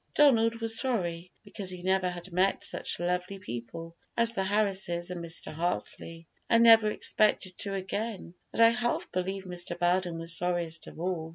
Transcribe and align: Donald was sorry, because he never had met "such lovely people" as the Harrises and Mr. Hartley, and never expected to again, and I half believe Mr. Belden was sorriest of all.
Donald 0.15 0.55
was 0.59 0.79
sorry, 0.79 1.29
because 1.43 1.69
he 1.69 1.83
never 1.83 2.09
had 2.09 2.31
met 2.31 2.63
"such 2.63 2.99
lovely 2.99 3.37
people" 3.37 3.95
as 4.17 4.33
the 4.33 4.43
Harrises 4.45 5.11
and 5.11 5.23
Mr. 5.23 5.53
Hartley, 5.53 6.25
and 6.49 6.63
never 6.63 6.89
expected 6.89 7.55
to 7.59 7.75
again, 7.75 8.33
and 8.51 8.63
I 8.63 8.69
half 8.69 9.11
believe 9.11 9.43
Mr. 9.43 9.77
Belden 9.77 10.17
was 10.17 10.35
sorriest 10.35 10.87
of 10.87 10.99
all. 10.99 11.29